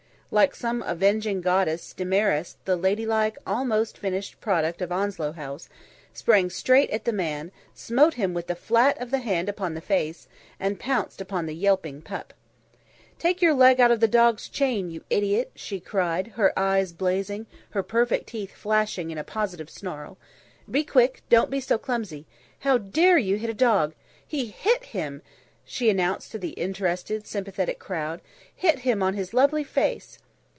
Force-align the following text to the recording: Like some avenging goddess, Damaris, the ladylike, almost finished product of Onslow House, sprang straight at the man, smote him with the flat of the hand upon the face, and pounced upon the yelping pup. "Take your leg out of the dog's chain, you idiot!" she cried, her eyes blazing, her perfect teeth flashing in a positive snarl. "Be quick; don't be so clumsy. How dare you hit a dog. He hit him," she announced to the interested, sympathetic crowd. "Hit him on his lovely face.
Like 0.33 0.55
some 0.55 0.81
avenging 0.83 1.41
goddess, 1.41 1.91
Damaris, 1.91 2.55
the 2.63 2.77
ladylike, 2.77 3.35
almost 3.45 3.97
finished 3.97 4.39
product 4.39 4.81
of 4.81 4.89
Onslow 4.89 5.33
House, 5.33 5.67
sprang 6.13 6.49
straight 6.49 6.89
at 6.91 7.03
the 7.03 7.11
man, 7.11 7.51
smote 7.73 8.13
him 8.13 8.33
with 8.33 8.47
the 8.47 8.55
flat 8.55 8.97
of 9.01 9.11
the 9.11 9.17
hand 9.17 9.49
upon 9.49 9.73
the 9.73 9.81
face, 9.81 10.29
and 10.57 10.79
pounced 10.79 11.19
upon 11.19 11.47
the 11.47 11.53
yelping 11.53 12.01
pup. 12.01 12.33
"Take 13.19 13.41
your 13.41 13.53
leg 13.53 13.81
out 13.81 13.91
of 13.91 13.99
the 13.99 14.07
dog's 14.07 14.47
chain, 14.47 14.89
you 14.89 15.03
idiot!" 15.09 15.51
she 15.53 15.81
cried, 15.81 16.27
her 16.35 16.57
eyes 16.57 16.93
blazing, 16.93 17.45
her 17.71 17.83
perfect 17.83 18.27
teeth 18.27 18.53
flashing 18.55 19.11
in 19.11 19.17
a 19.17 19.25
positive 19.25 19.69
snarl. 19.69 20.17
"Be 20.69 20.85
quick; 20.85 21.23
don't 21.29 21.51
be 21.51 21.59
so 21.59 21.77
clumsy. 21.77 22.25
How 22.59 22.77
dare 22.77 23.17
you 23.17 23.35
hit 23.35 23.49
a 23.49 23.53
dog. 23.53 23.95
He 24.25 24.45
hit 24.45 24.85
him," 24.85 25.23
she 25.63 25.89
announced 25.89 26.31
to 26.31 26.39
the 26.39 26.49
interested, 26.51 27.25
sympathetic 27.27 27.79
crowd. 27.79 28.19
"Hit 28.53 28.79
him 28.79 29.03
on 29.03 29.13
his 29.13 29.33
lovely 29.33 29.63
face. 29.63 30.17